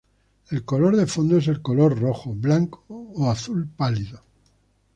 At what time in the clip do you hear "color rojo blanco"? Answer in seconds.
1.61-2.85